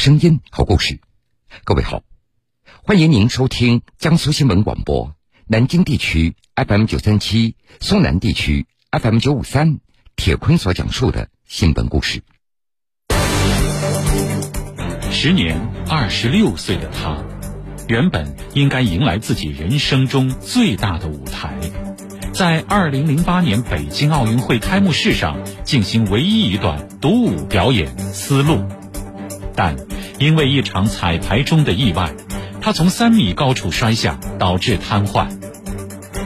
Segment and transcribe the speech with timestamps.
[0.00, 0.98] 声音，好故事。
[1.62, 2.02] 各位好，
[2.84, 5.14] 欢迎您收听江苏新闻广播
[5.46, 9.78] 南京地区 FM 九三七、苏南地区 FM 九五三。
[10.16, 12.22] 铁坤所讲述的新闻故事。
[15.10, 17.22] 时年二十六岁的他，
[17.86, 21.58] 原本应该迎来自己人生中最大的舞台。
[22.32, 28.54] 在二零零八年北京奥运会开幕式上进行唯一一段独舞表演《丝路》，
[29.54, 29.76] 但
[30.20, 32.12] 因为一场彩排中的意外，
[32.60, 35.28] 他从三米高处摔下，导致瘫痪。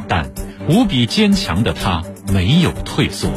[0.09, 0.33] 但
[0.69, 3.31] 无比坚强的他没有退缩，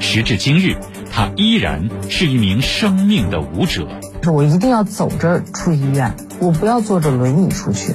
[0.00, 0.76] 时至今日，
[1.10, 3.88] 他依然是一名生命的舞者。
[4.30, 7.94] 我一定要走着出医院，我不要坐着轮椅出去。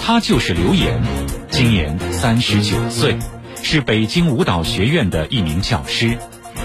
[0.00, 1.02] 他就是刘岩。
[1.50, 3.18] 今年三十九岁，
[3.60, 6.16] 是北京舞蹈学院的一名教师，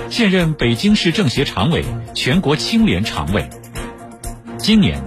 [0.10, 3.50] 现任北京市政协常委、全国青联常委。
[4.58, 5.02] 今年，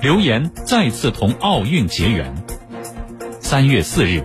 [0.00, 2.34] 刘岩再次同奥运结缘。
[3.40, 4.24] 三月四日，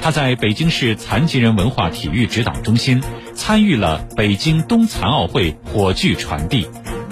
[0.00, 3.02] 他在北京市残疾人文化体育指导中心
[3.34, 6.68] 参与了北京冬残奥会火炬传递。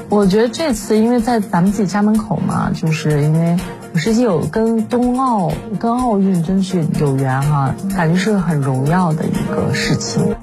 [0.08, 3.56] 我觉得这次因为在咱们自己家门口嘛，就是因为。
[3.94, 10.34] 实际有跟冬奥、跟奥运真是有缘哈，感觉是很荣耀的一个事情。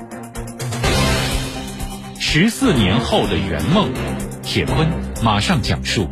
[2.32, 3.92] 十四年后的圆梦，
[4.44, 4.88] 铁坤
[5.24, 6.08] 马上讲述。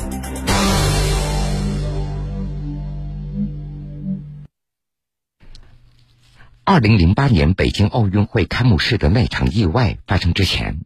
[6.64, 10.80] 二零零八年北京奥运会开幕式的那场意外发生之前，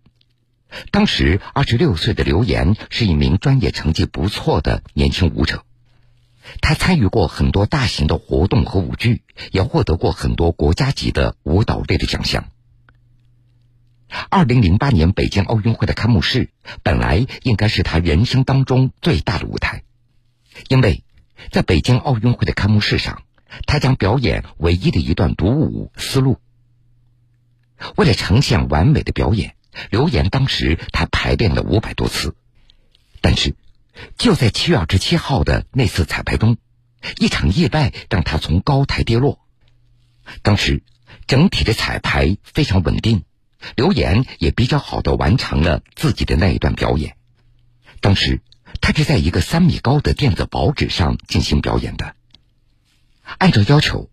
[0.91, 5.63] 当时二十六岁的刘岩是一名专业成绩不错的年轻舞者。
[6.59, 9.23] 他参与过很多大型的活动和舞剧，
[9.53, 12.47] 也获得过很多国家级的舞蹈类的奖项。
[14.29, 16.49] 二零零八年北京奥运会的开幕式
[16.83, 19.83] 本来应该是他人生当中最大的舞台，
[20.67, 21.03] 因为
[21.51, 23.23] 在北京奥运会的开幕式上，
[23.65, 26.39] 他将表演唯一的一段独舞《丝路》。
[27.95, 29.55] 为了呈现完美的表演，
[29.89, 32.35] 刘岩当时他排练了五百多次，
[33.21, 33.55] 但是。
[34.17, 36.57] 就在七月二十七号的那次彩排中，
[37.19, 39.39] 一场意外让他从高台跌落。
[40.41, 40.81] 当时
[41.27, 43.25] 整体的彩排非常稳定，
[43.75, 47.15] 刘岩也比较好的完成了自己的那一段表演。
[47.99, 48.41] 当时
[48.79, 52.15] 他是在一个三米高的电子薄纸上进行表演的。
[53.37, 54.09] 按照要求，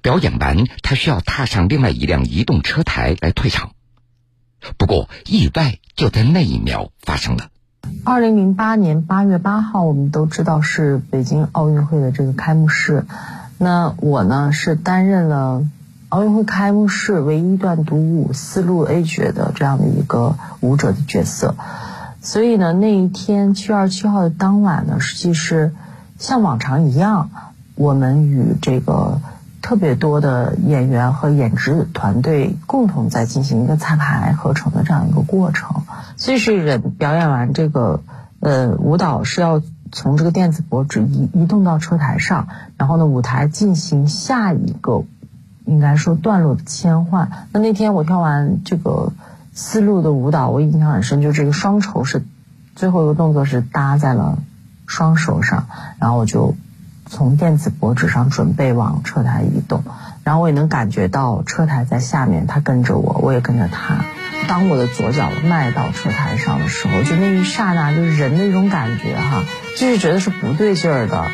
[0.00, 3.72] 表演完他需要踏上另外一辆移动车台来退场。
[4.78, 7.50] 不过意外就在那一秒发生了。
[8.04, 13.06] 二零零八年八月八号，我们都知道是北京奥运会的这个开幕式。
[13.58, 15.64] 那我呢是担任了
[16.08, 21.54] 奥运会开幕式唯一段独舞丝路 A 角的这样的一个舞者的角色。
[22.20, 25.74] 所以呢，那一天七月二十七号的当晚呢，实际是
[26.18, 27.30] 像往常一样，
[27.74, 29.20] 我们与这个。
[29.62, 35.82] 特别多的演员和演职团队共同在进行一个彩排合成的这样一个过程，
[36.16, 38.00] 所以是人表演完这个，
[38.38, 42.46] 呃，舞蹈是要从这个电子博纸移移动到车台上，
[42.76, 45.02] 然后呢，舞台进行下一个，
[45.66, 47.30] 应该说段落的切换。
[47.52, 49.12] 那那天我跳完这个
[49.52, 52.24] 丝路的舞蹈，我印象很深，就这个双手是
[52.74, 54.38] 最后一个动作是搭在了
[54.86, 55.66] 双手上，
[55.98, 56.56] 然后我就。
[57.08, 59.84] 从电子薄纸上准备往车台移动，
[60.24, 64.04] 然后我也能感觉到车台在下面，他跟着我，我也跟着他。
[64.48, 69.44] 当我的左脚迈到车台上的时候，就那一刹那，就是人的一种感觉哈，
[69.78, 71.26] 就是觉得是不对劲儿的。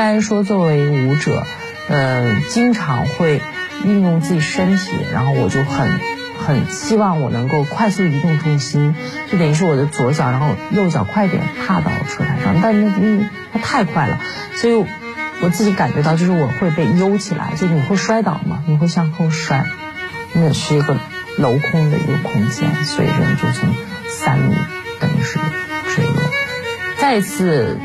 [0.00, 1.44] 该说，作为舞者。
[1.88, 3.42] 呃，经常会
[3.84, 5.90] 运用自己身体，然后我就很
[6.38, 8.94] 很希望我能够快速移动重心，
[9.28, 14.20] 就等于是我的左脚，然后右脚快点踏到车台上，但是那那它太快了，
[14.54, 14.86] 所以
[15.40, 19.66] 我自己感觉到就是我会被悠起来，就你会摔倒嘛，你会向后摔，
[20.32, 20.96] 那是一个
[21.38, 23.68] 镂空的一个空间，所以人就从
[24.08, 24.54] 三米
[25.00, 25.40] 等于是
[25.92, 26.22] 坠落，
[26.98, 27.76] 再一次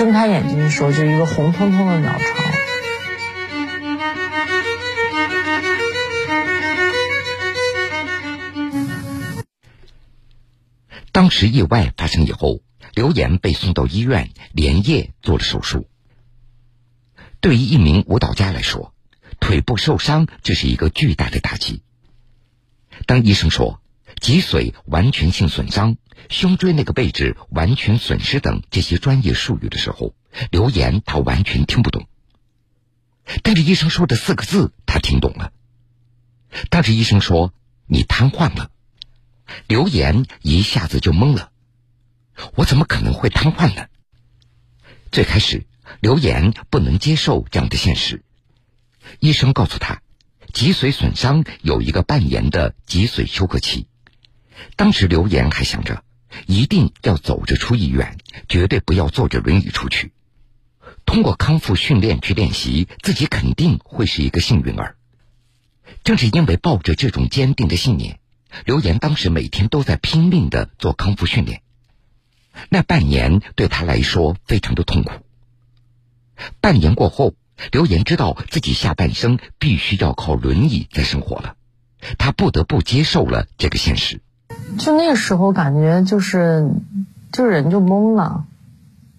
[0.00, 2.24] 睁开眼睛的时候，就一个红彤彤的鸟巢。
[11.12, 12.62] 当时意外发生以后，
[12.94, 15.86] 刘岩被送到医院，连夜做了手术。
[17.42, 18.94] 对于一名舞蹈家来说，
[19.38, 21.82] 腿部受伤这是一个巨大的打击。
[23.04, 23.79] 当医生说
[24.20, 25.96] 脊髓完全性损伤、
[26.28, 30.14] 胸椎那个位置完全损失等这些专业术语的时候，
[30.50, 32.06] 刘岩他完全听不懂。
[33.42, 35.52] 但是医生说的四个字，他听懂了。
[36.68, 37.54] 但是医生说
[37.86, 38.70] 你瘫痪了，
[39.66, 41.50] 刘岩一下子就懵了。
[42.56, 43.86] 我怎么可能会瘫痪呢？
[45.10, 45.66] 最开始，
[46.00, 48.22] 刘岩不能接受这样的现实。
[49.18, 50.02] 医生告诉他，
[50.52, 53.86] 脊髓损伤有一个半年的脊髓休克期。
[54.76, 56.02] 当时刘岩还想着，
[56.46, 58.18] 一定要走着出医院，
[58.48, 60.12] 绝对不要坐着轮椅出去。
[61.04, 64.96] 通过康复训练去练习，自己肯定会是一个幸运儿。
[66.04, 68.20] 正是因为抱着这种坚定的信念，
[68.64, 71.62] 刘岩当时每天都在拼命的做康复训练。
[72.68, 75.12] 那半年对他来说非常的痛苦。
[76.60, 77.34] 半年过后，
[77.72, 81.56] 刘岩知道自己下半生必须要靠轮椅在生活了，
[82.18, 84.20] 他不得不接受了这个现实。
[84.78, 86.70] 就那个时候，感觉就是，
[87.32, 88.44] 就人就懵了。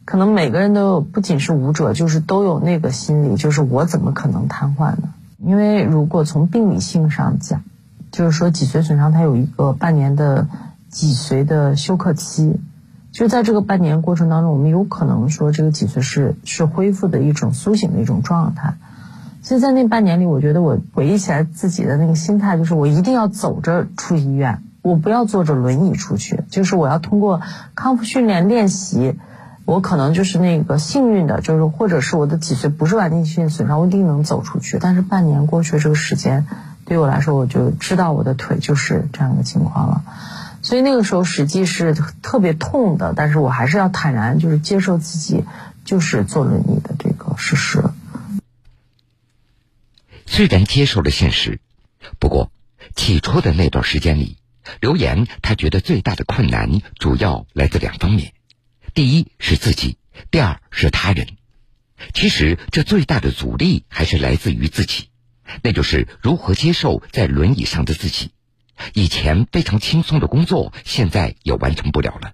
[0.05, 5.13] 可能每个人都有，不仅是舞者，就是都有那个心理，就是我怎么可能瘫痪呢？
[5.37, 7.63] 因为如果从病理性上讲，
[8.11, 10.47] 就是说脊髓损伤它有一个半年的
[10.89, 12.59] 脊髓的休克期。
[13.11, 18.75] 就在这个半年过程当中，我们有可能说这个脊髓是是恢复的一种苏醒的一种状态。
[19.41, 27.41] 所以在那半年里，我觉得我回忆起来自己的那个心态，就是我一定要走着出医院，我不要坐着轮椅出去，就是我要通过
[27.75, 29.15] 康复训练练习，
[29.65, 34.79] 我可能就是那个幸运的，就是或者是我的脊髓不是完全性损伤，我一定能走出去。
[34.79, 36.47] 但是半年过去这个时间，
[36.85, 40.03] 对我来说，我就知道我的腿就是这样的情况了。
[40.63, 45.43] 所以那个时候实际是特别痛的，但是我还是要坦然，就是接受自己
[45.85, 47.83] 就是坐轮椅的这个事实。
[50.25, 51.59] 虽然接受了现实，
[52.19, 52.51] 不过
[52.95, 54.37] 起初的那段时间里，
[54.79, 58.33] 刘岩他觉得最大的困难主要来自两方面：
[58.93, 59.97] 第一是自己，
[60.29, 61.27] 第二是他人。
[62.13, 65.09] 其实这最大的阻力还是来自于自己，
[65.61, 68.31] 那就是如何接受在轮椅上的自己。
[68.93, 72.33] 以前非常轻松的工作，现在也完成不了了。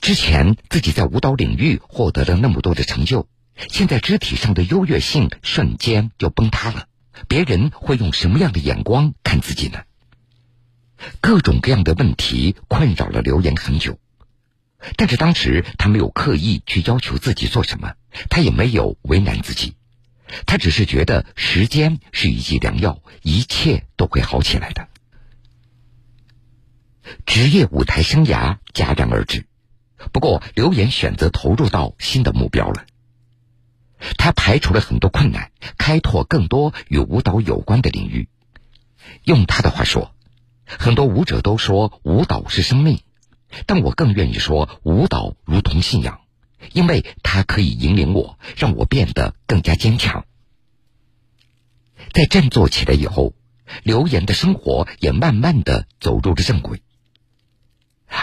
[0.00, 3.26] 之前自己在舞蹈领域获得了那么多的成就，
[3.68, 6.86] 现在肢体上的优越性瞬间就崩塌了。
[7.26, 9.80] 别人会用什么样的眼光看自己呢？
[11.20, 13.98] 各种各样的问题困扰了刘岩很久，
[14.96, 17.94] 但是当时他没有刻意去要求自己做什么，
[18.28, 19.74] 他也没有为难自己，
[20.46, 24.88] 他只是觉得时间是一剂良药，一切都会好起来的。
[27.26, 29.46] 职业舞台生涯戛然而止，
[30.12, 32.86] 不过刘岩选择投入到新的目标了。
[34.16, 38.28] 他排除了很多困难，开拓更多与舞蹈有关的领域。
[39.24, 40.14] 用他的话说，
[40.78, 43.00] 很多舞者都说舞蹈是生命，
[43.66, 46.20] 但我更愿意说舞蹈如同信仰，
[46.72, 50.24] 因为它可以引领我，让我变得更加坚强。
[52.12, 53.34] 在振作起来以后，
[53.82, 56.82] 刘岩的生活也慢慢的走入了正轨。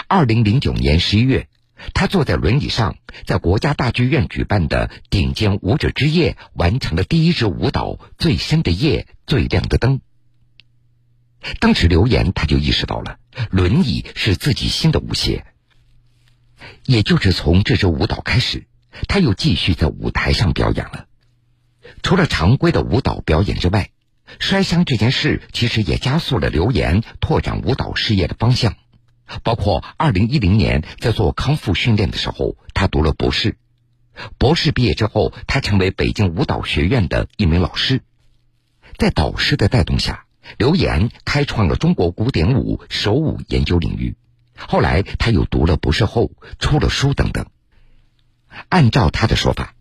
[0.06, 1.48] 二零零九年十一月，
[1.94, 9.98] 他坐在轮椅上，在国家大剧院举办的顶尖舞者之夜完成了第一支舞蹈《最深的夜，最亮的灯》。
[11.60, 13.18] 当时刘岩他就意识到了，
[13.50, 15.44] 轮椅是自己新的舞鞋。
[16.84, 18.66] 也就是从这支舞蹈开始，
[19.06, 21.06] 他又继续在舞台上表演了。
[22.02, 23.90] 除了常规的舞蹈表演之外，
[24.38, 28.76] 摔伤这件事其实也加速了刘岩拓展舞蹈事业的方向。
[29.42, 33.56] 包括二零一零年在做康复训练的时候，他读了博士。
[34.38, 38.02] 博士毕业之后，他成为北京舞蹈学院的一名老师。
[38.96, 40.24] 在导师的带动下，
[40.56, 44.16] 刘岩开创了中国古典舞手舞研究领域。
[44.56, 47.46] 后来，他又读了博士后，出了书等等。
[48.68, 49.74] 按照他的说法，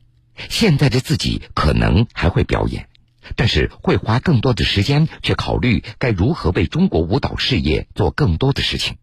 [0.50, 2.88] 现在的自己可能还会表演，
[3.36, 8.98] 但是会花更多的时间去考虑该如何为中国舞蹈事业做更多的事情。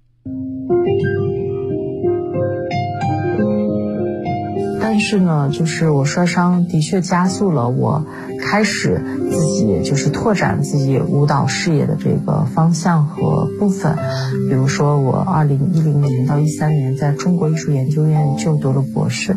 [4.94, 8.06] 但是呢，就是我摔伤的确加速了我
[8.40, 13.96] 开始自己就是拓展自己舞蹈事业的这个方向和部分。
[14.48, 19.36] 比如说，我二零一零年到一三年在中国艺术研究院就读了博士，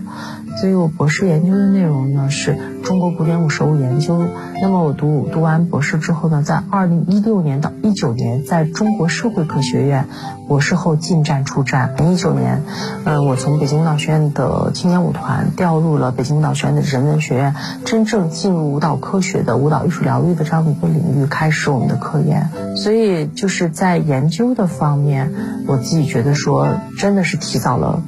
[0.62, 4.24] 所以我博士研究的内容呢是中国古典舞手舞研究。
[4.62, 10.06] 那么我读读完博士之后呢，在二零一六年到一九年，在中国社会科学院
[10.48, 11.96] 博士后进站出站。
[12.12, 12.62] 一九年，
[13.06, 22.50] 嗯，我从北京舞蹈学院的青年舞团调入了北京舞蹈学院的人文学院，真正进入舞蹈科学的舞蹈艺术疗愈的这样的一个领域，开始我们的科研。
[22.75, 25.34] 所以就是在研究的方面，
[25.68, 28.01] 我自己觉得说，真的是提早了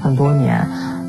[0.00, 0.66] 很多年。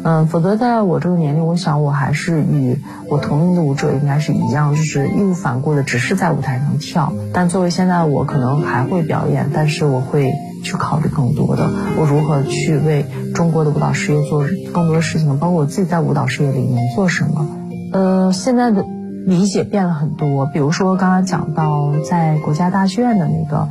[0.07, 7.11] 嗯，否则在我这个年龄，我想我还是与我同龄的舞者应该是一样，就是义无反顾的，只是在舞台上跳。
[7.33, 10.31] 但作为现在我，可能还会表演，但是我会
[10.65, 14.43] 去考虑更多的，我如何去为中国的舞蹈事业做
[14.73, 17.47] 更多的事情，包括我自己在舞蹈事业里面做什么。
[17.93, 18.83] 呃，现在的
[19.25, 23.67] 理解变了很多，比如说刚刚讲到在国家大剧院的那个。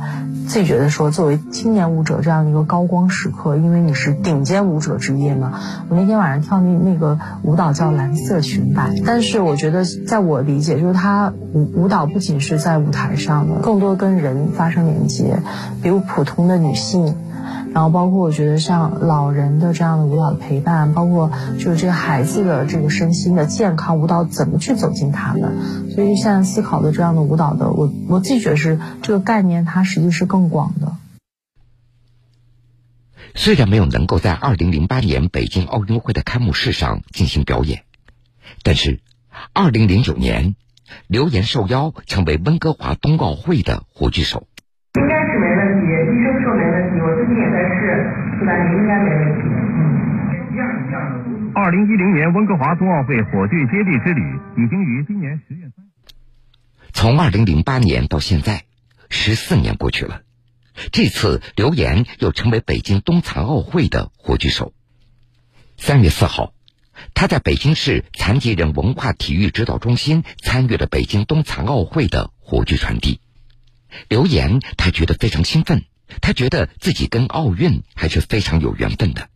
[0.47, 5.59] 自己觉得说，作为青年舞者这样的一个高光时刻，因为你是顶尖舞者之夜嘛。
[5.89, 15.39] 我那天晚上跳那那个舞蹈叫《蓝色裙摆》，但是我觉得，在我理解，就是它舞舞蹈不仅是在舞台上的，更多跟人发生连接，
[15.81, 17.15] 比如普通的女性。
[17.75, 21.29] 然后包括我觉得像老人的这样的舞蹈的陪伴，包括
[21.59, 25.89] 就是这个孩子的这个身心的健康，舞蹈怎么去走进他们？
[25.89, 30.93] 所以现在思考的这样的舞蹈的，我我自己觉得是这个概念，它实际是更广的。
[33.33, 37.83] 虽然没有能够在二零零八年北京奥运会的开幕式上进行表演，
[38.63, 39.01] 但是
[39.51, 40.55] 二零零九年，
[41.07, 44.47] 刘岩受邀成为温哥华冬奥会的火炬手。
[44.95, 47.75] 应该是没问题，医生说没问题，我最近也在试，
[48.39, 48.55] 是吧？
[48.63, 49.43] 你应该没问题。
[49.75, 49.83] 嗯，
[50.53, 51.44] 一样一样的。
[51.55, 54.21] 二零一零年温哥华冬奥会火炬接力之旅
[54.57, 55.71] 已经于今年十月。
[56.91, 58.65] 从二零零八年到现在，
[59.09, 60.23] 十四年过去了。
[60.91, 64.73] 这次刘岩又成为北京冬残奥会的火炬手。
[65.77, 66.53] 三月四号，
[67.13, 73.21] 他在北京市残疾人文化体育指导中心参与了北京冬残奥会的火炬传递。
[74.09, 75.85] 刘岩，他觉得非常兴奋，
[76.19, 79.29] 他觉得自己跟奥运还是非常有缘分的。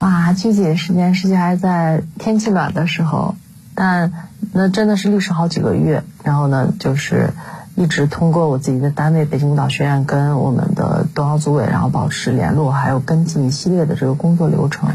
[0.00, 3.34] 哇，具体的时间实际还是在天气暖的时候，
[3.74, 4.12] 但
[4.52, 6.02] 那真的是历时好几个月。
[6.24, 7.30] 然后呢，就是
[7.76, 14.90] 一直通过我自己的单位北京舞蹈学院跟我们的冬奥组委，然后保持联络，还有跟进一系列的这个工作流程。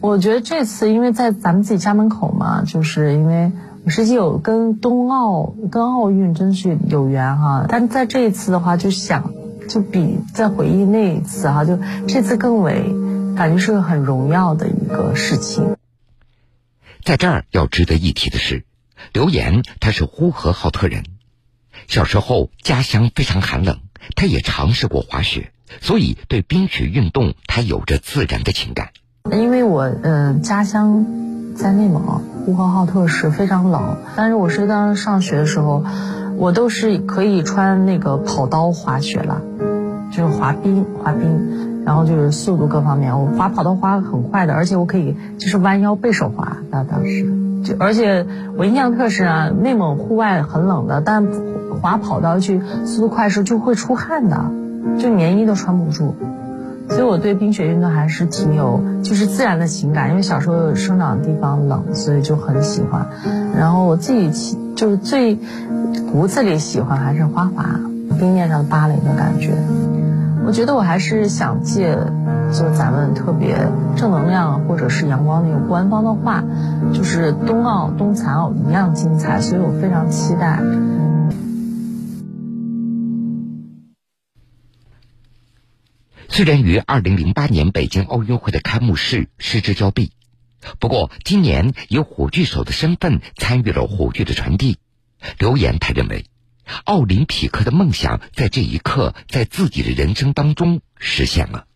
[0.00, 3.52] 我觉得这次因为在咱们自己家门口嘛，就是因为。
[3.86, 9.32] 实际有跟冬奥、跟奥运真是有缘哈，但在这一次的话，就想
[9.66, 12.94] 就比在回忆那一次哈，就这次更为
[13.38, 15.76] 感觉是个很荣耀的一个事情。
[17.04, 18.64] 在这儿要值得一提的是，
[19.12, 21.04] 刘岩他是呼和浩特人，
[21.86, 23.78] 小时候家乡非常寒冷，
[24.16, 28.88] 他也尝试过滑雪，所以对冰雪运动他有着自然的情感。
[29.30, 32.24] 因为我嗯家乡在内蒙。
[32.44, 35.84] 呼和浩特市非常冷，但是我是当时上学的时候，
[36.38, 39.42] 我都是可以穿那个跑刀滑雪了，
[40.10, 46.58] 就是滑冰滑冰，然后就是速度各方面，我滑跑道滑很快的，而且我可以就是弯腰背手滑。
[46.70, 47.24] 那当时
[47.64, 48.26] 就而且
[48.58, 51.26] 我印象特深啊，内蒙户外很冷的，但
[51.80, 54.50] 滑跑道去速度快的时候就会出汗的，
[54.98, 56.14] 就棉衣都穿不住。
[56.90, 63.06] 所以我对冰雪运动还是挺有，就是自然的情感，因为小时候生长的地方冷，所以就很喜欢。
[63.56, 65.38] 然后我自己就是最
[66.12, 67.80] 骨子里喜欢还是花滑，
[68.18, 69.54] 冰面上芭蕾的感觉。
[70.48, 71.92] 我觉得我还是想借，
[72.54, 76.42] 就咱们特别正能量或者是阳光那个官方的话，
[76.94, 80.62] 就是冬奥冬残奥一样精彩，所以我非常期待。
[86.30, 90.12] 虽然与二零零八年北京奥运会的开幕式失之交臂，
[90.78, 94.78] 不过今年以火炬手的身份参与了火炬的传递。
[95.38, 96.24] 刘岩他认为，
[96.84, 101.66] 奥林匹克的梦想在这一刻在自己的人生当中实现了。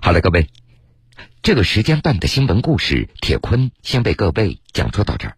[0.00, 0.48] 好了，各位，
[1.42, 5.36] 这个时间段的新闻故事，铁坤先为各位讲述到这儿。